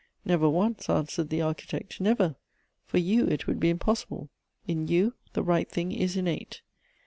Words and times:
""Never 0.25 0.49
once," 0.49 0.89
answered 0.89 1.29
the 1.29 1.43
Architect," 1.43 2.01
never. 2.01 2.35
For 2.87 2.97
you 2.97 3.27
it 3.27 3.45
would 3.45 3.59
be 3.59 3.69
impossible. 3.69 4.31
In 4.67 4.87
you 4.87 5.13
the 5.33 5.43
right 5.43 5.69
thing 5.69 5.91
is 5.91 6.17
innate." 6.17 6.63